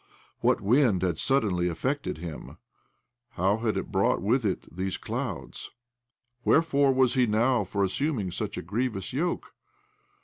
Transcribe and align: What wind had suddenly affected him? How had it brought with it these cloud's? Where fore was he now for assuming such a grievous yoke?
What 0.39 0.61
wind 0.61 1.03
had 1.03 1.19
suddenly 1.19 1.67
affected 1.67 2.17
him? 2.17 2.57
How 3.33 3.57
had 3.57 3.77
it 3.77 3.91
brought 3.91 4.19
with 4.19 4.43
it 4.45 4.65
these 4.75 4.97
cloud's? 4.97 5.69
Where 6.41 6.63
fore 6.63 6.91
was 6.91 7.13
he 7.13 7.27
now 7.27 7.63
for 7.63 7.83
assuming 7.83 8.31
such 8.31 8.57
a 8.57 8.63
grievous 8.63 9.13
yoke? 9.13 9.53